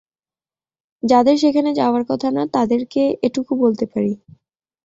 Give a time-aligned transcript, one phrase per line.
[1.03, 4.13] যাদের সেখানে যাওয়ার কথা না, তাদেরকে, এটুকু বলতে পারি।